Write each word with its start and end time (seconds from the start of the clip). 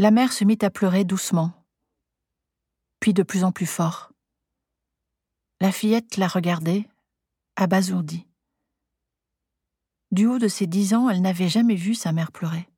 La 0.00 0.10
mère 0.10 0.32
se 0.32 0.42
mit 0.44 0.58
à 0.62 0.70
pleurer 0.70 1.04
doucement, 1.04 1.52
puis 2.98 3.14
de 3.14 3.22
plus 3.22 3.44
en 3.44 3.52
plus 3.52 3.66
fort. 3.66 4.10
La 5.60 5.70
fillette 5.70 6.16
la 6.16 6.26
regardait, 6.26 6.88
abasourdie. 7.54 8.26
Du 10.10 10.26
haut 10.26 10.40
de 10.40 10.48
ses 10.48 10.66
dix 10.66 10.94
ans, 10.94 11.08
elle 11.08 11.22
n'avait 11.22 11.48
jamais 11.48 11.76
vu 11.76 11.94
sa 11.94 12.10
mère 12.10 12.32
pleurer. 12.32 12.68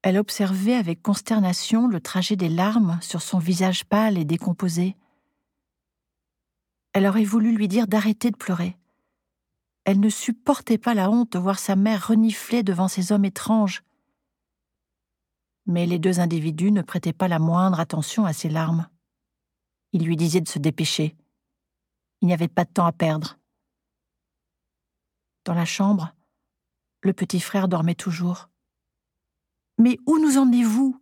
Elle 0.00 0.16
observait 0.16 0.74
avec 0.74 1.02
consternation 1.02 1.88
le 1.88 2.00
trajet 2.00 2.36
des 2.36 2.48
larmes 2.48 2.98
sur 3.02 3.20
son 3.20 3.38
visage 3.38 3.84
pâle 3.84 4.16
et 4.16 4.24
décomposé. 4.24 4.96
Elle 6.94 7.06
aurait 7.06 7.24
voulu 7.24 7.52
lui 7.54 7.68
dire 7.68 7.86
d'arrêter 7.86 8.30
de 8.30 8.36
pleurer. 8.36 8.78
Elle 9.84 10.00
ne 10.00 10.08
supportait 10.08 10.78
pas 10.78 10.94
la 10.94 11.10
honte 11.10 11.32
de 11.32 11.38
voir 11.38 11.58
sa 11.58 11.76
mère 11.76 12.08
renifler 12.08 12.62
devant 12.62 12.88
ces 12.88 13.12
hommes 13.12 13.26
étranges. 13.26 13.82
Mais 15.66 15.86
les 15.86 15.98
deux 15.98 16.20
individus 16.20 16.70
ne 16.70 16.82
prêtaient 16.82 17.12
pas 17.12 17.28
la 17.28 17.38
moindre 17.38 17.80
attention 17.80 18.24
à 18.24 18.32
ses 18.32 18.48
larmes. 18.48 18.88
Ils 19.92 20.04
lui 20.04 20.16
disaient 20.16 20.40
de 20.40 20.48
se 20.48 20.58
dépêcher. 20.58 21.16
Il 22.20 22.28
n'y 22.28 22.34
avait 22.34 22.48
pas 22.48 22.64
de 22.64 22.70
temps 22.70 22.86
à 22.86 22.92
perdre. 22.92 23.38
Dans 25.44 25.54
la 25.54 25.64
chambre, 25.64 26.14
le 27.02 27.12
petit 27.12 27.40
frère 27.40 27.68
dormait 27.68 27.94
toujours. 27.94 28.48
Mais 29.78 29.98
où 30.06 30.18
nous 30.18 30.38
emmenez-vous? 30.38 31.00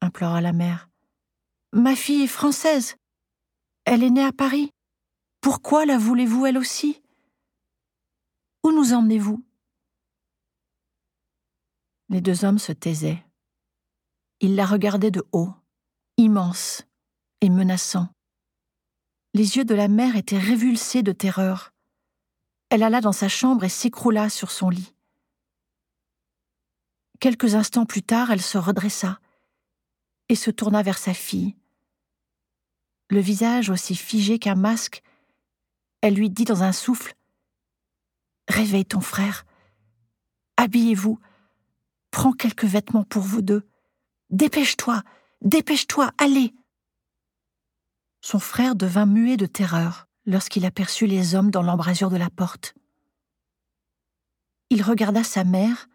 implora 0.00 0.40
la 0.40 0.52
mère. 0.52 0.88
Ma 1.72 1.94
fille 1.94 2.22
est 2.22 2.26
française. 2.26 2.96
Elle 3.84 4.02
est 4.02 4.10
née 4.10 4.24
à 4.24 4.32
Paris. 4.32 4.70
Pourquoi 5.40 5.86
la 5.86 5.98
voulez-vous 5.98 6.46
elle 6.46 6.58
aussi 6.58 7.02
Où 8.64 8.72
nous 8.72 8.92
emmenez-vous? 8.92 9.44
Les 12.08 12.20
deux 12.20 12.44
hommes 12.44 12.58
se 12.58 12.72
taisaient. 12.72 13.24
Ils 14.40 14.56
la 14.56 14.66
regardaient 14.66 15.10
de 15.10 15.24
haut, 15.32 15.52
immense 16.16 16.86
et 17.40 17.50
menaçant. 17.50 18.08
Les 19.34 19.56
yeux 19.56 19.64
de 19.64 19.74
la 19.74 19.88
mère 19.88 20.16
étaient 20.16 20.38
révulsés 20.38 21.02
de 21.02 21.12
terreur. 21.12 21.72
Elle 22.70 22.82
alla 22.82 23.00
dans 23.00 23.12
sa 23.12 23.28
chambre 23.28 23.64
et 23.64 23.68
s'écroula 23.68 24.28
sur 24.28 24.50
son 24.50 24.70
lit. 24.70 24.94
Quelques 27.20 27.54
instants 27.54 27.86
plus 27.86 28.02
tard, 28.02 28.30
elle 28.30 28.40
se 28.40 28.56
redressa 28.56 29.20
et 30.30 30.34
se 30.34 30.50
tourna 30.50 30.82
vers 30.82 30.98
sa 30.98 31.12
fille. 31.12 31.54
Le 33.10 33.20
visage 33.20 33.68
aussi 33.68 33.94
figé 33.94 34.38
qu'un 34.38 34.54
masque, 34.54 35.02
elle 36.00 36.14
lui 36.14 36.30
dit 36.30 36.44
dans 36.44 36.62
un 36.62 36.72
souffle 36.72 37.14
Réveille 38.48 38.86
ton 38.86 39.00
frère, 39.00 39.44
habillez-vous, 40.56 41.20
prends 42.10 42.32
quelques 42.32 42.64
vêtements 42.64 43.04
pour 43.04 43.22
vous 43.22 43.42
deux, 43.42 43.68
dépêche-toi, 44.30 45.02
dépêche-toi, 45.42 46.10
allez. 46.18 46.54
Son 48.20 48.38
frère 48.38 48.74
devint 48.74 49.06
muet 49.06 49.36
de 49.36 49.46
terreur 49.46 50.06
lorsqu'il 50.26 50.66
aperçut 50.66 51.06
les 51.06 51.34
hommes 51.34 51.50
dans 51.50 51.62
l'embrasure 51.62 52.10
de 52.10 52.16
la 52.16 52.30
porte. 52.30 52.74
Il 54.68 54.82
regarda 54.82 55.24
sa 55.24 55.44
mère, 55.44 55.88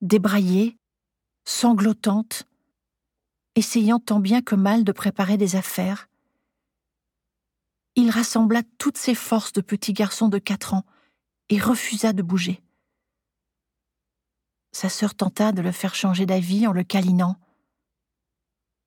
débraillée, 0.00 0.78
sanglotante, 1.44 2.44
essayant 3.56 3.98
tant 3.98 4.20
bien 4.20 4.42
que 4.42 4.54
mal 4.54 4.84
de 4.84 4.92
préparer 4.92 5.36
des 5.36 5.56
affaires. 5.56 6.08
Il 7.96 8.10
rassembla 8.10 8.62
toutes 8.78 8.96
ses 8.96 9.14
forces 9.14 9.52
de 9.52 9.60
petit 9.60 9.92
garçon 9.92 10.28
de 10.28 10.38
quatre 10.38 10.74
ans 10.74 10.84
et 11.48 11.60
refusa 11.60 12.12
de 12.12 12.22
bouger. 12.22 12.62
Sa 14.74 14.90
sœur 14.90 15.14
tenta 15.14 15.52
de 15.52 15.62
le 15.62 15.72
faire 15.72 15.94
changer 15.94 16.26
d'avis 16.26 16.66
en 16.66 16.72
le 16.72 16.84
câlinant. 16.84 17.36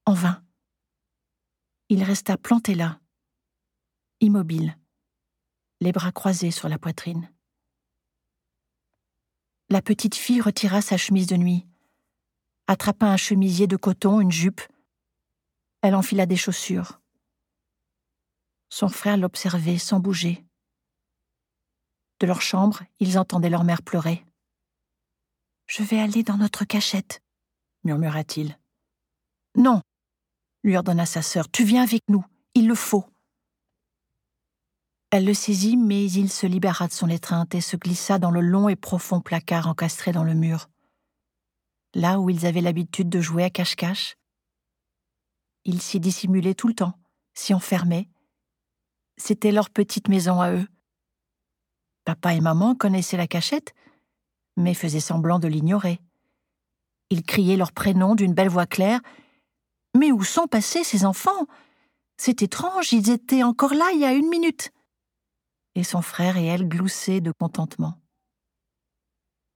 En 0.06 0.14
vain 0.14 0.44
il 1.90 2.04
resta 2.04 2.38
planté 2.38 2.76
là, 2.76 3.00
immobile, 4.20 4.78
les 5.80 5.92
bras 5.92 6.12
croisés 6.12 6.52
sur 6.52 6.68
la 6.68 6.78
poitrine. 6.78 7.32
La 9.70 9.82
petite 9.82 10.16
fille 10.16 10.42
retira 10.42 10.82
sa 10.82 10.98
chemise 10.98 11.28
de 11.28 11.38
nuit, 11.38 11.66
attrapa 12.68 13.06
un 13.06 13.18
chemisier 13.18 13.68
de 13.68 13.78
coton, 13.78 14.20
une 14.20 14.32
jupe. 14.32 14.62
Elle 15.82 15.96
enfila 15.96 16.26
des 16.26 16.36
chaussures. 16.36 17.00
Son 18.70 18.90
frère 18.90 19.16
l'observait 19.16 19.78
sans 19.78 20.00
bouger. 20.00 20.46
De 22.20 22.28
leur 22.28 22.42
chambre, 22.42 22.84
ils 23.00 23.18
entendaient 23.18 23.50
leur 23.50 23.64
mère 23.64 23.82
pleurer. 23.82 24.26
Je 25.68 25.84
vais 25.84 26.00
aller 26.00 26.24
dans 26.24 26.38
notre 26.38 26.64
cachette, 26.64 27.22
murmura-t-il. 27.84 28.58
Non, 29.56 29.82
lui 30.64 30.78
ordonna 30.78 31.06
sa 31.06 31.22
sœur. 31.22 31.52
Tu 31.52 31.66
viens 31.66 31.84
avec 31.84 32.04
nous, 32.10 32.26
il 32.56 32.68
le 32.68 32.76
faut. 32.76 33.06
Elle 35.12 35.26
le 35.26 35.34
saisit, 35.34 35.78
mais 35.78 36.06
il 36.06 36.30
se 36.30 36.46
libéra 36.46 36.88
de 36.88 36.94
son 36.94 37.10
étreinte 37.10 37.56
et 37.56 37.62
se 37.62 37.78
glissa 37.78 38.18
dans 38.20 38.32
le 38.32 38.42
long 38.42 38.68
et 38.70 38.76
profond 38.76 39.22
placard 39.22 39.68
encastré 39.68 40.12
dans 40.12 40.24
le 40.24 40.34
mur. 40.34 40.70
Là 41.94 42.20
où 42.20 42.30
ils 42.30 42.46
avaient 42.46 42.62
l'habitude 42.62 43.10
de 43.10 43.22
jouer 43.22 43.44
à 43.44 43.50
cache-cache. 43.50 44.16
Ils 45.64 45.82
s'y 45.82 46.00
dissimulaient 46.00 46.56
tout 46.56 46.68
le 46.68 46.76
temps, 46.76 46.98
s'y 47.34 47.54
enfermaient. 47.54 48.10
C'était 49.18 49.52
leur 49.52 49.70
petite 49.70 50.08
maison 50.08 50.42
à 50.42 50.52
eux. 50.52 50.68
Papa 52.06 52.34
et 52.34 52.42
maman 52.42 52.76
connaissaient 52.76 53.18
la 53.18 53.28
cachette, 53.28 53.74
mais 54.58 54.74
faisaient 54.74 55.00
semblant 55.00 55.40
de 55.40 55.48
l'ignorer. 55.48 56.02
Ils 57.10 57.24
criaient 57.24 57.56
leur 57.56 57.72
prénom 57.72 58.16
d'une 58.16 58.34
belle 58.34 58.50
voix 58.50 58.66
claire 58.66 59.00
mais 59.98 60.12
où 60.12 60.24
sont 60.24 60.48
passés 60.48 60.84
ces 60.84 61.06
enfants? 61.06 61.48
C'est 62.18 62.42
étrange, 62.42 62.94
ils 62.94 63.10
étaient 63.10 63.44
encore 63.44 63.74
là 63.74 63.90
il 63.94 64.00
y 64.00 64.06
a 64.06 64.14
une 64.14 64.30
minute. 64.30 64.72
Et 65.76 65.84
son 65.84 66.02
frère 66.02 66.38
et 66.38 66.46
elle 66.46 66.68
gloussaient 66.68 67.22
de 67.22 67.32
contentement. 67.32 68.00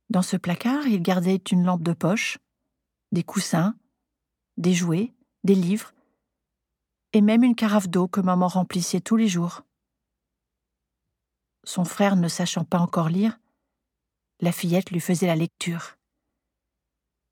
Dans 0.09 0.21
ce 0.21 0.37
placard, 0.37 0.85
il 0.87 1.01
gardait 1.01 1.41
une 1.51 1.63
lampe 1.63 1.83
de 1.83 1.93
poche, 1.93 2.37
des 3.11 3.23
coussins, 3.23 3.75
des 4.57 4.73
jouets, 4.73 5.13
des 5.43 5.55
livres, 5.55 5.93
et 7.13 7.21
même 7.21 7.43
une 7.43 7.55
carafe 7.55 7.89
d'eau 7.89 8.07
que 8.07 8.21
maman 8.21 8.47
remplissait 8.47 9.01
tous 9.01 9.15
les 9.15 9.27
jours. 9.27 9.63
Son 11.63 11.85
frère 11.85 12.15
ne 12.15 12.27
sachant 12.27 12.65
pas 12.65 12.79
encore 12.79 13.09
lire, 13.09 13.39
la 14.41 14.51
fillette 14.51 14.91
lui 14.91 14.99
faisait 14.99 15.27
la 15.27 15.35
lecture. 15.35 15.95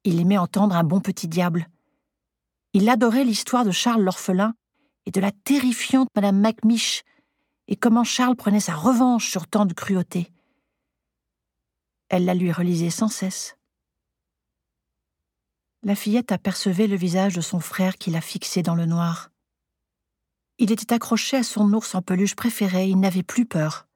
Il 0.03 0.19
aimait 0.19 0.37
entendre 0.37 0.75
un 0.75 0.83
bon 0.83 1.01
petit 1.01 1.27
diable, 1.27 1.67
il 2.73 2.87
adorait 2.87 3.23
l'histoire 3.23 3.65
de 3.65 3.71
Charles 3.71 4.03
l'orphelin 4.03 4.53
et 5.05 5.11
de 5.11 5.19
la 5.19 5.31
terrifiante 5.31 6.09
Madame 6.15 6.39
Macmiche, 6.39 7.03
et 7.67 7.75
comment 7.75 8.03
Charles 8.03 8.35
prenait 8.35 8.59
sa 8.59 8.75
revanche 8.75 9.29
sur 9.29 9.47
tant 9.47 9.65
de 9.65 9.73
cruauté. 9.73 10.31
Elle 12.09 12.25
la 12.25 12.35
lui 12.35 12.51
relisait 12.51 12.91
sans 12.91 13.07
cesse. 13.07 13.55
La 15.81 15.95
fillette 15.95 16.31
apercevait 16.31 16.87
le 16.87 16.95
visage 16.95 17.33
de 17.33 17.41
son 17.41 17.59
frère 17.59 17.97
qui 17.97 18.11
la 18.11 18.21
fixait 18.21 18.63
dans 18.63 18.75
le 18.75 18.85
noir. 18.85 19.31
Il 20.59 20.71
était 20.71 20.93
accroché 20.93 21.37
à 21.37 21.43
son 21.43 21.73
ours 21.73 21.95
en 21.95 22.01
peluche 22.01 22.35
préféré, 22.35 22.87
il 22.87 22.99
n'avait 22.99 23.23
plus 23.23 23.45
peur. 23.45 23.87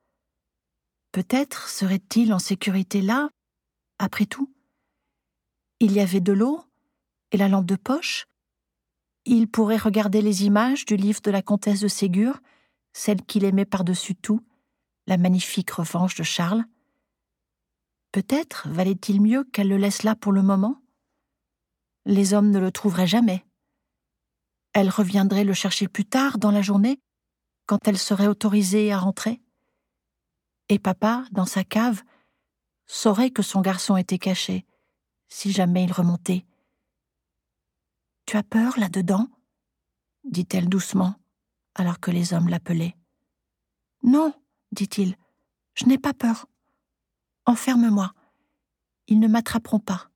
Peut-être 1.14 1.70
serait-il 1.70 2.34
en 2.34 2.40
sécurité 2.40 3.02
là, 3.02 3.30
après 4.00 4.26
tout. 4.26 4.54
Il 5.80 5.94
y 5.94 6.02
avait 6.02 6.20
de 6.20 6.34
l'eau 6.34 6.66
et 7.32 7.38
la 7.38 7.48
lampe 7.48 7.66
de 7.66 7.78
poche, 7.78 8.28
il 9.26 9.48
pourrait 9.48 9.78
regarder 9.78 10.22
les 10.22 10.44
images 10.44 10.86
du 10.86 10.98
livre 10.98 11.22
de 11.22 11.32
la 11.32 11.42
comtesse 11.42 11.80
de 11.80 11.88
Ségur, 11.88 12.42
celle 12.92 13.22
qu'il 13.22 13.46
aimait 13.46 13.66
par-dessus 13.66 14.16
tout, 14.16 14.42
la 15.08 15.18
magnifique 15.18 15.72
revanche 15.72 16.16
de 16.16 16.24
Charles. 16.24 16.66
Peut-être 18.12 18.68
valait-il 18.68 19.22
mieux 19.22 19.46
qu'elle 19.46 19.70
le 19.70 19.78
laisse 19.78 20.04
là 20.04 20.16
pour 20.16 20.34
le 20.34 20.42
moment 20.42 20.82
Les 22.06 22.34
hommes 22.34 22.52
ne 22.52 22.60
le 22.60 22.72
trouveraient 22.72 23.08
jamais. 23.08 23.46
Elle 24.74 24.90
reviendrait 24.90 25.46
le 25.46 25.54
chercher 25.54 25.88
plus 25.88 26.06
tard 26.06 26.38
dans 26.38 26.52
la 26.52 26.62
journée, 26.62 27.00
quand 27.66 27.88
elle 27.88 27.98
serait 27.98 28.28
autorisée 28.28 28.92
à 28.92 29.00
rentrer. 29.00 29.42
Et 30.70 30.80
papa, 30.80 31.26
dans 31.32 31.46
sa 31.46 31.64
cave, 31.64 32.04
saurait 32.86 33.32
que 33.32 33.42
son 33.42 33.62
garçon 33.62 33.98
était 33.98 34.18
caché, 34.18 34.66
si 35.30 35.52
jamais 35.52 35.84
il 35.84 35.92
remontait 35.92 36.46
tu 38.26 38.38
as 38.38 38.44
peur 38.44 38.80
là-dedans? 38.80 39.28
dit-elle 40.24 40.70
doucement, 40.70 41.16
alors 41.76 42.00
que 42.00 42.10
les 42.10 42.34
hommes 42.34 42.48
l'appelaient. 42.48 42.96
Non, 44.02 44.34
dit-il, 44.72 45.18
je 45.76 45.86
n'ai 45.86 46.00
pas 46.00 46.14
peur. 46.14 46.48
Enferme-moi. 47.46 48.14
Ils 49.08 49.20
ne 49.20 49.28
m'attraperont 49.28 49.80
pas. 49.80 50.10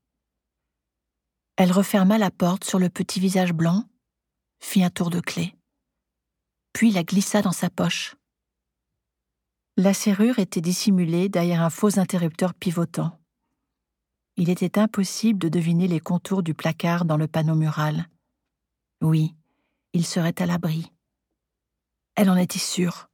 Elle 1.57 1.71
referma 1.71 2.17
la 2.17 2.31
porte 2.31 2.63
sur 2.63 2.79
le 2.79 2.89
petit 2.89 3.19
visage 3.19 3.53
blanc, 3.53 3.83
fit 4.59 4.83
un 4.83 4.89
tour 4.89 5.09
de 5.09 5.19
clé, 5.19 5.55
puis 6.73 6.89
la 6.91 7.03
glissa 7.03 7.41
dans 7.41 7.51
sa 7.51 7.69
poche. 7.69 8.15
La 9.79 9.93
serrure 9.93 10.39
était 10.39 10.59
dissimulée 10.59 11.29
derrière 11.29 11.61
un 11.61 11.69
faux 11.69 11.99
interrupteur 11.99 12.55
pivotant. 12.55 13.19
il 14.35 14.49
était 14.49 14.79
impossible 14.79 15.37
de 15.37 15.49
deviner 15.49 15.87
les 15.87 15.99
contours 15.99 16.41
du 16.41 16.55
placard 16.55 17.05
dans 17.05 17.15
le 17.15 17.27
panneau 17.27 17.53
mural. 17.53 18.07
Oui, 19.01 19.35
il 19.93 20.03
serait 20.03 20.41
à 20.41 20.47
l'abri. 20.47 20.91
Elle 22.15 22.31
en 22.31 22.37
était 22.37 22.57
sûre. 22.57 23.07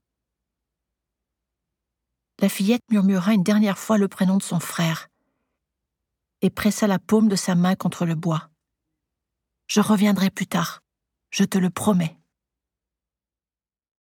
La 2.39 2.47
fillette 2.47 2.89
murmura 2.89 3.33
une 3.33 3.43
dernière 3.43 3.77
fois 3.77 3.97
le 3.97 4.07
prénom 4.07 4.37
de 4.37 4.43
son 4.43 4.61
frère 4.61 5.09
et 6.41 6.49
pressa 6.49 6.87
la 6.87 6.99
paume 6.99 7.27
de 7.27 7.35
sa 7.35 7.55
main 7.55 7.75
contre 7.75 8.05
le 8.05 8.15
bois. 8.15 8.49
Je 9.67 9.81
reviendrai 9.81 10.29
plus 10.29 10.47
tard, 10.47 10.81
je 11.29 11.43
te 11.43 11.57
le 11.57 11.69
promets. 11.69 12.22